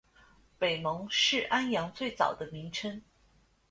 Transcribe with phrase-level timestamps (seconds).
[0.57, 2.99] 北蒙是安阳最早的名称。